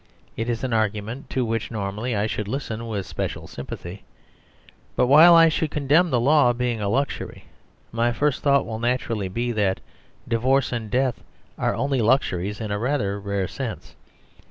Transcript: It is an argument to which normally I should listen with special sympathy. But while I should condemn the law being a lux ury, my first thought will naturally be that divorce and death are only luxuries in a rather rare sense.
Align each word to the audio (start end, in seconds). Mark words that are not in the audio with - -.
It 0.35 0.49
is 0.49 0.63
an 0.63 0.73
argument 0.73 1.29
to 1.29 1.45
which 1.45 1.69
normally 1.69 2.15
I 2.15 2.25
should 2.25 2.47
listen 2.47 2.87
with 2.87 3.05
special 3.05 3.45
sympathy. 3.45 4.03
But 4.95 5.05
while 5.05 5.35
I 5.35 5.47
should 5.47 5.69
condemn 5.69 6.09
the 6.09 6.19
law 6.19 6.53
being 6.53 6.81
a 6.81 6.89
lux 6.89 7.15
ury, 7.19 7.43
my 7.91 8.11
first 8.11 8.41
thought 8.41 8.65
will 8.65 8.79
naturally 8.79 9.27
be 9.29 9.51
that 9.51 9.79
divorce 10.27 10.71
and 10.71 10.89
death 10.89 11.23
are 11.55 11.75
only 11.75 12.01
luxuries 12.01 12.59
in 12.59 12.71
a 12.71 12.79
rather 12.79 13.19
rare 13.19 13.47
sense. 13.47 13.95